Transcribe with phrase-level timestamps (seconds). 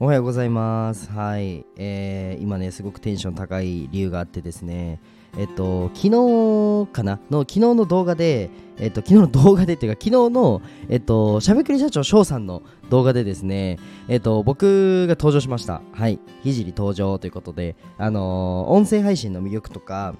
[0.00, 1.10] おはようございます。
[1.10, 1.66] はい。
[1.76, 5.00] えー、今ね、すごくテンション高い理由があってですね、
[5.36, 7.18] えっと、昨日かな？
[7.30, 15.82] の、昨日の動画で、えっと、昨日の動画でっていうか、昨日の、えっと、しゃべくり社長翔さんの動画でですね、えっと、僕が登場しました。
[15.90, 16.20] はい。
[16.44, 20.14] ひじり登場ということで、あのー音声配信の魅力とか、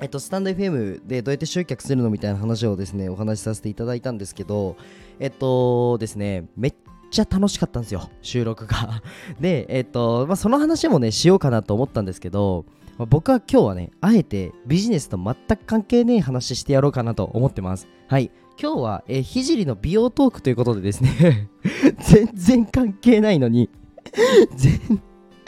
[0.00, 4.76] えっと、スタンド FM でどうやって集客するのみたいな話をですね、お話しさせていただいたんですけど、
[5.18, 6.74] えっとですね、めっ
[7.12, 9.02] ちゃ楽しかったんですよ、収録が。
[9.40, 12.64] で、えっと、まあ、その話もね、しようかなと思ったんですけど、
[12.98, 17.86] まあ僕は今日はね、あえてビジネスと全く関係ねえ話してやろうかなと思ってます。
[18.08, 18.30] はい。
[18.60, 21.48] 今日は、えーひじりの美容トークということでですね、
[22.00, 23.70] 全然関係ないのに、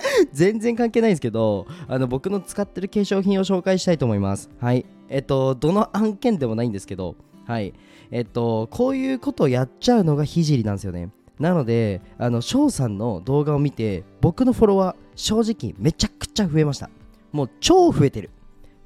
[0.33, 7.75] 全然関係ないんですけどあの僕の使ってる化粧品を紹介したいと思いますはいえっとどの案件でもないんですけどはい
[8.11, 16.91] えっとこういうことをやっちゃうのがひじりなんですよねなのであの翔さんの動画を見て僕のフォロワー正直めちゃくちゃ増えました。
[17.33, 18.31] もう超増えてる。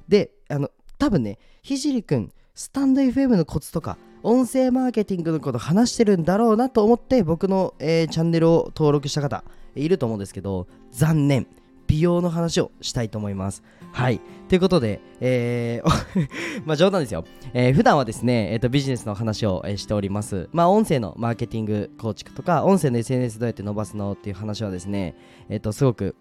[0.07, 9.43] であの多分ねひじりくんスタンド FM のコツとか音声マーケティングのこと話してるんだろうなと思って僕の、えーチャンネルを登録した方
[9.75, 11.47] いると思うんですけど残念。
[11.89, 13.63] 美容の話をしたいと思います。
[13.91, 14.21] はい。
[14.49, 15.89] ということで、えー
[16.65, 20.49] まあ冗談ですよ、えー普段はですね、えーとビジネスの話を、えーしております。
[20.51, 25.15] まあ音声のマーケティング構築とか音声の SNS どうやって伸ばすのっていう話はですね
[25.49, 26.15] えっ、とすごく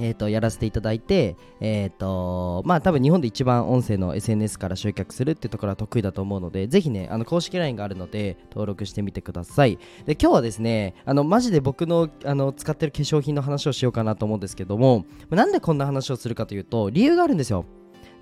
[0.00, 9.78] えー、とやらせていただいて、えーとまあ、多分日本で一番音声の SNS から集客するっていうところは得意だと思うので、ぜひね、あの公式 LINE があるので、登録してみてください。
[10.06, 17.64] で、今日はですね、あのマジで僕のあの使ってる化粧品の話をしようかなと思うんですけども、なんでこんな話をするかというと、理由があるんですよ。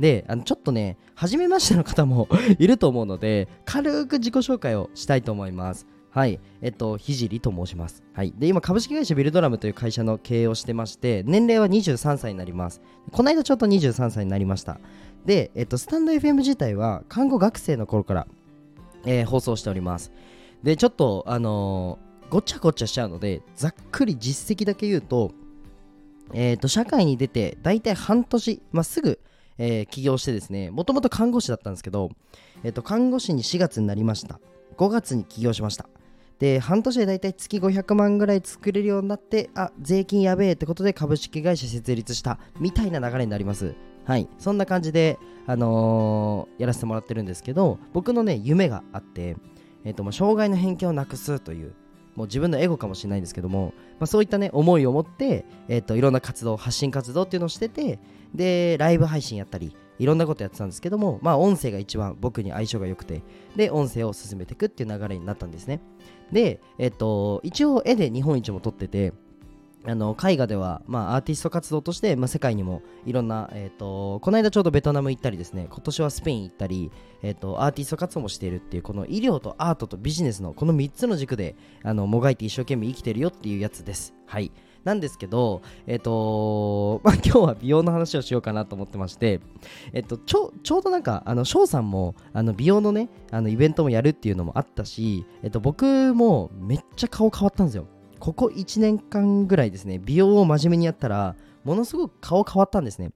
[0.01, 5.87] であのちょっとね初めましての方も いると思うので軽く自己紹介をしたいと思います
[6.17, 6.41] はい。
[6.63, 8.03] えっとひじりと申します。
[8.15, 8.33] はい。
[8.39, 12.81] で今株式会社ビルドラムという会社の経営をしてまして年齢は23歳になります。
[13.13, 14.81] この間ちょっと23歳になりました。
[15.27, 18.27] でえっとスタンド FM 自体は看護学生の頃から、
[19.05, 20.11] えー放送しております。
[20.63, 25.33] でちょっとあのーごちゃごっちゃしちゃうのでざっくり実績だけ言うと
[26.33, 29.21] えー、と社会に出て大体半年、まあ、すぐ、
[29.59, 32.09] えー起業してですねもともと看護師だったんですけど、
[32.65, 34.41] えー、と看護師に4月になりました。
[34.79, 35.87] 5月に起業しました。
[36.39, 43.75] で半年で大体月500万ぐらい作れるようになってあ税金やべえってことで株式会社設立したみたいな流れになります。
[44.05, 44.29] はい。
[44.39, 49.37] そんな感じで、あのーやらせてもらってるんですけど僕のね夢があって、
[49.85, 51.75] えーとまあ、障害の偏見をなくすという
[52.15, 57.99] もう自分のエゴかもしれないんですけども、まあ、そういったね思いを持って、えー、といろんな活動発信活動っていうのをしてて
[58.35, 63.23] でライブ配信やったりいろんなことやってたんですけどもまあ音声が一番僕に相性が良くて
[63.57, 65.81] で音声を進めていくっていう流れになったんですね。
[66.33, 69.13] でえっ、と一応絵で日本一も取ってて
[69.89, 76.91] あの絵画では、まあ、アーティスト活動として、まあ、世界にもいろんな、えー、とこの間ちょうどベトナム行ったりですね今年はスペイン行ったり、
[77.23, 84.13] えー、とアーティスト活動もしているっていうこの医療とアートとビジネスのこの3つの軸であのもがいて一生懸命生きてるよっていうやつです。
[84.27, 84.51] はい。
[84.87, 89.41] なんですけど、えっ、と まあ、今日は美容の話をしようかなと思ってまして、
[89.93, 97.87] えっ、と、ちょちょうどなんか、あの翔さんもあの美容のね、あのイベントもやるっていうのもあったし、えっ、と、僕もめっちゃ顔変わったんですよ。
[98.21, 103.11] ここ1年間ぐらいですね、美容を真面目にやったら、ものすごく顔変わったんですね。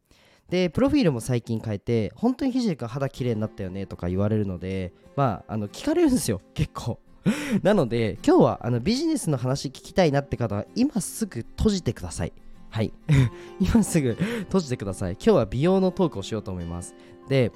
[0.48, 6.98] で、プロフィールも最近変えて、本当にひじりくん肌綺麗になったよねとか言われるので、まあ、あの聞かれるんですよ、結構。
[7.62, 12.32] なので、今日はあのビジネスの話聞きたいなって方は、今すぐ閉じてください。
[12.70, 12.92] はい。
[13.60, 15.12] 今すぐ閉じてください。
[15.14, 16.94] 今日は美容のトークをしようと思います。
[17.28, 17.53] で、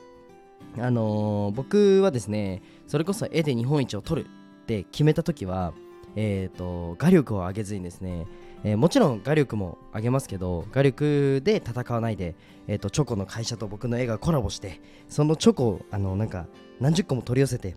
[0.79, 5.73] あのー僕はですね、それこそ絵で日本一を取るって決めたときは、
[6.17, 8.27] えっ、と、画力を上げずにですね、
[8.65, 12.35] えーもちろん画力も上げますけど、画力で戦わないで、
[12.67, 16.47] えっ、と、チョコの会社と僕の絵がコラボして、そのチョコを、あの、なんか、
[16.81, 17.77] 何十個も取り寄せて、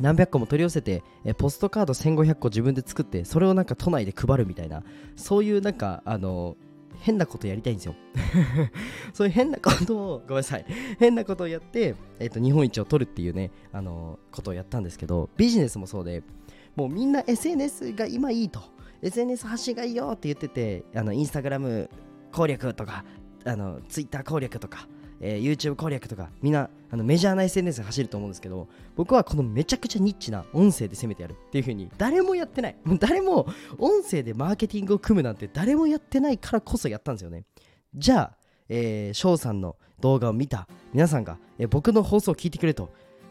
[0.00, 4.82] 何百個も取り寄せて、えポストカード1500個自分で作ってそれをなんか都内で配るみたいな
[5.16, 6.56] そういうなんかあの
[7.00, 7.94] 変なことやりたいんですよ。
[9.12, 10.66] そういう変なことをごめんなさい。
[10.98, 16.22] 変なことをやって、えー、と日本一を取るっていうねあのことをやったんですけどビジネスもそうで
[16.74, 18.60] もうみんな SNS が今いいと。
[19.02, 21.90] SNS 発信がいいよって言っててあのインスタグラム
[22.32, 23.04] 攻略とか
[23.44, 24.88] あのツイッター攻略とか
[25.20, 32.76] えー YouTube 攻略とかみんなあのメジャーな SNS 走ると思うんですけど僕はこのめちゃくちゃニッチな音声で攻めてやるっていう風に誰もやってない。
[33.00, 33.46] 誰も
[33.78, 37.44] 音声でマーケティングを組むなんて誰もやってないからこそやったんですよね。
[37.94, 38.36] じゃあ、
[38.68, 40.68] えー、翔さんの動画を見た。
[40.92, 42.90] 皆さんが、えー僕の放送を聞いてくれると。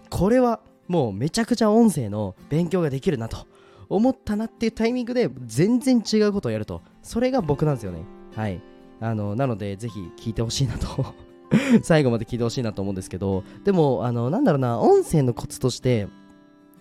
[0.09, 3.47] これはもうめちゃくちゃ音声の勉強ができるなと。
[3.87, 6.81] 思ったなっていうタイミングで全然違うことをやると。
[7.03, 7.99] それが僕なんですよね。
[8.35, 8.61] はい。
[8.99, 11.05] あのなのでぜひ聞いてほしいなと。
[11.83, 16.07] 最後まで聞いてほしいなと思うんですけどでもあのなんだろうな音声のコツとして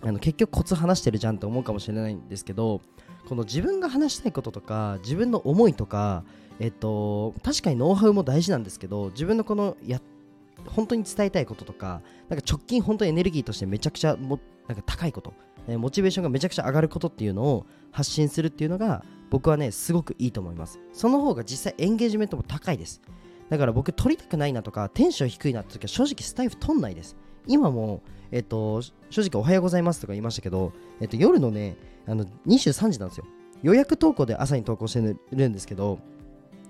[0.01, 2.81] あの結局コツ話してるじゃんって思うかもしれないんですけど
[3.27, 6.23] この自分が話したいこととか自分の思いとか
[6.59, 9.99] えっと確かにノウハウも大事なんですけど自分のこのや
[10.67, 15.33] 本当に伝えたいこととかなんか直近本当にエネルギーとしてめちゃくちゃもなんか高いこと
[15.67, 20.79] えモチベーションがめちゃくちゃ上がることっていうのを発信するっていうのが僕はねすごくいいと思います。
[20.93, 23.01] その方が実際エンゲージメントも高いです。
[23.49, 27.15] だから僕取りたくないなとかテンション低いなって時は正直スタイフ取んないです。
[27.47, 28.01] 今も、
[28.31, 31.77] えっと、正直おはようございますとか言いましたけど、えっと、夜のね
[32.07, 33.25] あの23時なんですよ。
[33.61, 35.99] 予約投稿で朝に投稿してるんですけど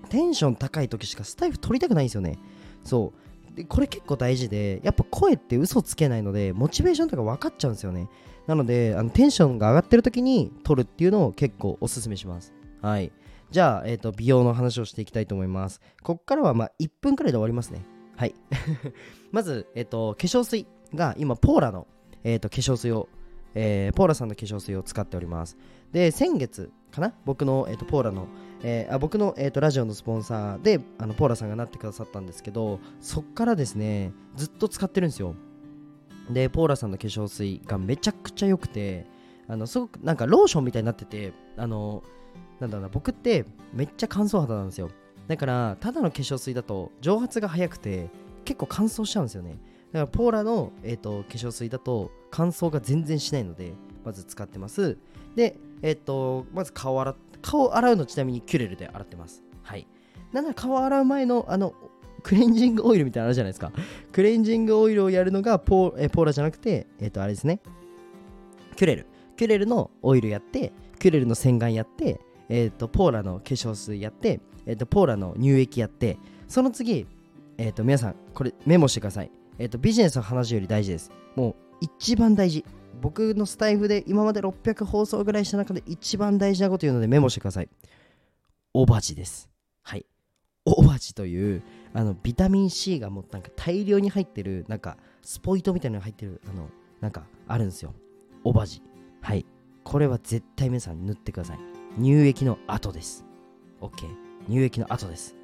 [0.08, 2.38] テンション高い時しかスタイフ取りたくないんですよね。
[2.84, 3.12] そ
[3.52, 3.56] う。
[3.56, 8.08] でこれ結構大事でやっぱ声って嘘つけないのでモチベーションとか分かっちゃうんですよね。
[8.46, 12.52] なのであのテンションが上がってる時に取るっていうのを結構おすすめします。
[12.82, 13.10] はい。
[13.50, 15.80] じゃあ、えーと、美容の話をしていきたいと思います。
[16.02, 17.84] ここからはまあ1分くらいで終わりますね。
[18.16, 18.34] はい。
[19.30, 21.86] まず、えーと、化粧水が今ポーラの、
[22.24, 23.08] えーと、化粧水を、
[23.54, 25.56] えー、ポーラさんの化粧水を使っております。
[25.92, 27.14] で先月かな？
[27.24, 28.26] 僕の、えー、とポーラの、
[28.62, 35.34] えー、あ僕の、えー、とラジオのスポンサーであのポーラさんがなってくださったんですけどそっからですねずっと使ってるんですよ。
[36.30, 39.06] でポーラさんの化粧水がめちゃくちゃ良くて
[39.48, 42.02] あのすごくなんかローションみたいになっててあの
[42.60, 44.90] なんだろうな僕ってめっちゃ乾燥肌なんですよ。
[45.28, 48.08] だからただの化粧水だと蒸発が早くて
[48.44, 49.58] 結構乾燥しちゃうんですよね。
[49.92, 53.72] だからポーラの、えーと、化粧水だと乾燥が全然しないので
[54.04, 54.96] まず使ってます。
[55.34, 59.42] でえっ、ー、とまず顔洗顔洗うのちなみにキュレルで洗ってます。
[59.62, 59.86] はい。
[60.32, 61.74] なんなら顔洗う前のあの
[62.22, 63.72] クレンジングオイルみたいなのあるじゃないですか。
[64.12, 67.60] クレンジングオイルをやるのがポー,、え、ポーラじゃなくてえっ、ー、とあれですね。
[68.76, 69.06] キュレル。
[69.36, 77.06] キュレルのオイルやってキュレルの洗顔やってえーと、ポーラの化粧水やって、えーと、ポーラの乳液やってその次、
[77.58, 81.10] えーと、皆さんこれメモしてください、えー、とビジネスの話より大事です。
[81.34, 82.64] もう一番大事。
[83.00, 87.68] 僕のスタイフで今まで600放送ぐらいした中で一番大事なこと言うのでメモしてください。
[88.72, 89.50] オバジです。
[89.82, 90.06] はい。
[90.64, 91.62] オバジという
[91.92, 96.68] あのビタミン C がもうなんか大量に入ってるなんかスポイトみたいなのが入ってるあの
[97.00, 97.94] なんかあるんですよ。
[98.44, 98.82] オバジ
[99.20, 99.44] はい。
[99.84, 101.75] これは絶対皆さん塗ってください。
[101.98, 103.24] 乳液の後です。
[103.80, 104.08] OK。
[104.48, 105.34] 乳液の後です。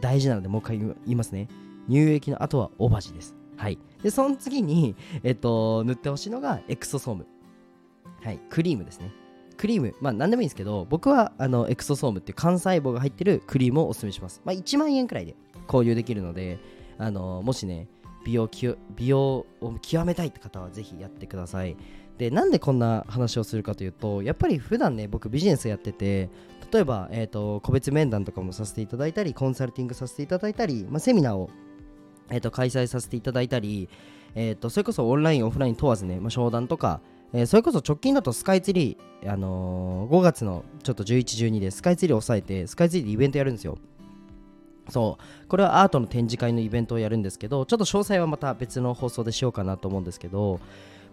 [0.00, 1.48] 大事なのでもう一回言いますね。
[1.88, 3.34] 乳液の後はオバジです。
[3.56, 3.78] はい。
[4.02, 7.26] で、その次に、えっと、塗ってほしいのがエクソソーム。
[8.22, 8.40] はい。
[8.50, 9.12] クリームですね。
[9.56, 14.40] クリーム、まあ何でもいいんですけど、僕はあのエクソソームっていう幹細胞が入ってるクリームをおすすめします。
[14.44, 15.34] まあ1万円くらいで
[15.66, 16.58] 購入できるので、
[16.96, 17.88] あのもしね、
[18.24, 18.48] 美容
[18.94, 21.76] 美容を極めたいって方はぜひやってください。
[22.18, 26.28] でなんでこんな話をするかというとやっぱり普段ね僕ビジネスやってて
[26.72, 31.48] 例えば、えーと、個別面談とかもさせていただいたりコンサルティングさせていただいたり、まあ、セミナーを、
[32.30, 33.88] えーと、開催させていただいたり、
[34.34, 37.00] えーと、それこそオンラインオフライン問わずね、まあ、商談とか、
[37.32, 43.78] えー、それこそ直近だとスカイツリー、あのー、5月のちょっと11、12でスカイツリーを抑えてスカイツリーでイベントやるんですよ。
[44.90, 45.48] そう。
[45.48, 50.60] これはアートの展示会のイベントをやるんですけどちょっと詳細はまた別の放送でしようかなと思うんですけど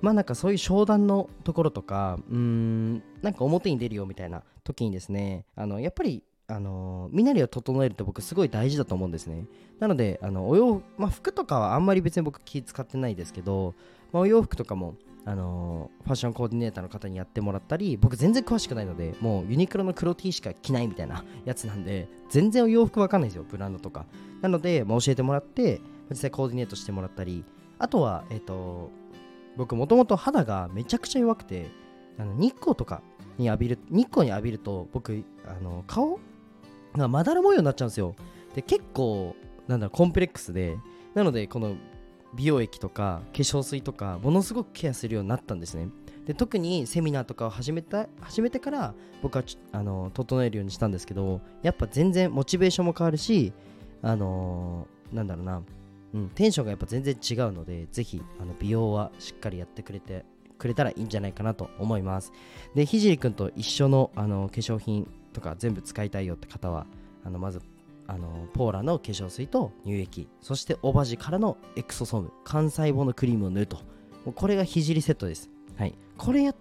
[0.01, 9.45] まあなんかそういう商談のところとかうーんなんか表に出るよみたいな時にですねあのやっぱりあの身なりを整えるって僕すごい大事だと思うんですね。
[9.79, 13.73] なのであのお洋、まあ、服とかはあんまり別に僕気使ってないですけど、
[14.11, 24.05] まあ、お洋服とかもあのファッションコーディネーターの方にやってもらったり僕全然詳しくないのでもうユニクロの黒 T しか着ないみたいな やつなんで全然お洋服わかんないですよブランドとか。
[24.41, 27.43] なので、まあ、教えてもらって実際コーディネートしてもらったり
[27.79, 28.91] あとはえっ、ー、と
[29.57, 31.69] 僕もともと肌がめちゃくちゃ弱くて
[32.17, 33.01] あの日光とか
[33.37, 36.19] に浴びる日光に浴びると僕あの顔
[36.95, 38.15] がまだら模様になっちゃうんですよ。
[38.53, 39.35] で結構
[39.67, 40.77] なんだろコンプレックスで
[41.13, 41.75] なのでこの
[42.35, 45.89] 美容液とか化粧水とかものすごくケアするようになったんですね。
[46.25, 53.53] で特にセミナーとかを始めた始めてから僕はあの整えるようにしたんですけどやっぱ全然モチベーションも変わるし
[54.01, 55.61] あのー、なんだろうな
[56.15, 60.23] うん、テンションがやっぱ全然違うので、ぜひあの美容はしっかりやってくれて
[60.57, 62.31] くれたらいいんじゃないかなと思います。
[62.73, 66.87] で、ひじりくんと一緒のあの化粧品とか全部使いたいよって方は、
[67.25, 67.61] あのまず
[68.07, 73.75] あのポーラの化粧水と乳液、そしてオバジからのエクソソーム、幹細胞のクリームを塗ると。
[74.23, 75.49] もうこれがひじりセットです。
[75.75, 75.93] はい。
[76.17, 76.55] これやっ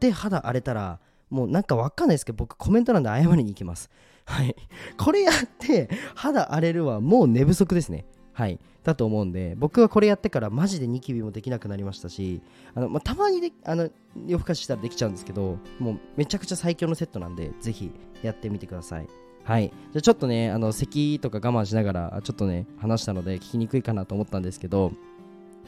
[0.00, 0.98] て肌荒れたら、
[1.30, 3.88] もうなんかわかんないですけど、僕コメント欄で謝りに行きます。
[4.24, 4.56] はい。
[4.98, 8.04] これやって肌荒れるはもう寝不足ですね。
[8.32, 12.40] はいだと思うんで僕はこれやってからマジでニキビもできなくなりましたし
[12.74, 13.90] あの、まあ、たまにであの
[14.26, 17.90] 夜更かししたらできちゃうんですけどもうめちゃくちゃ最強のセットなんでぜひ
[18.22, 19.08] やってみてください
[19.44, 24.92] はいじゃちょっとねあの咳とか我慢しながらちょっとね話したので聞きにくいかなと思ったんですけど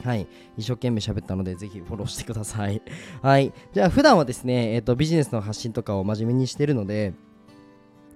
[0.01, 0.27] はい。
[0.57, 2.81] 一生懸命喋ったので、ぜひフォローしてください。
[3.21, 3.53] はい。
[3.73, 7.13] じゃあ、普段はですね、えっ、ー、と、ビジネスの発信とかを真面目にしてるので、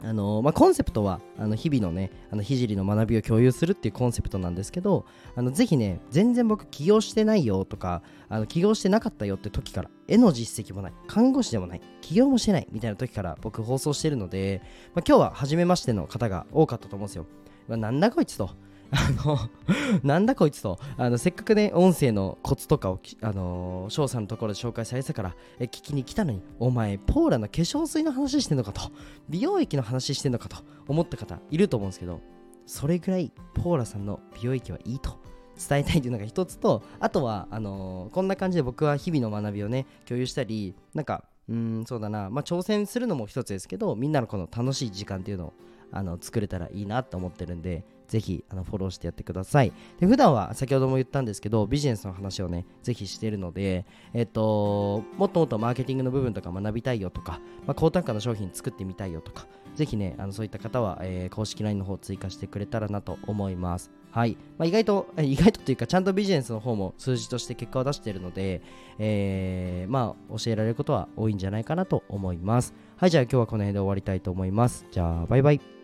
[0.03, 14.61] あのまあ、コンセプトはあの日々のねあの聖の学びを共有するっていうコンセプトなんですけどあのぜひね全然僕起業してないよとかあの起業してなかったよって時から絵の実績もない看護師でもない起業もしてないみたいな時から僕放送してるので、
[14.93, 17.25] まあ、今日は初めましての方が多かったと思うんですよ、
[17.67, 18.51] まあ、なんだこいつと。
[18.91, 19.37] あの
[20.03, 28.91] なんだこいつとあのせっかくね音声のコツとかをあの翔さんのところで紹介されてたからえ聞きに来たのにお前ポーラの化粧水の話してんのかと
[29.29, 32.21] 美容液の話してんのかと思った方いると思うんですけど
[32.65, 35.17] それぐらいポーラさんの美容液はいいと
[35.57, 45.53] 伝えたいというのが一つとあとはあのー、こんな感じで僕は日々の学びをね共有したりなんかうんそうだなまあ挑戦するのも一つですけどみんなのこの楽しい時間っていうのを
[45.91, 49.73] あの作れたらいいなと思ってるんでぜひあのフォローしてやってください。
[49.99, 63.91] で普段は先ほども言ったんですけど、ビジネスの話をね、ぜひしてるので、えっと、もっともっとマーケティングの部分とか学びたいよとか、まあ、高単価の商品作ってみたいよとか、ぜひね、あのそういった方は、えー、公式 LINE の方追加してくれたらなと思います。
[64.11, 64.37] はい。
[64.57, 68.61] まあ、意外と、意外とというか、ちゃんとビジネスの方も数字として結果を出しているので、
[68.97, 72.73] えー、まあ、教えられることは多いんじゃないかなと思います。
[72.95, 74.85] はい、じゃあ今日はこの辺で終わりたいと思います。
[74.91, 75.76] じゃあ、バイバイ。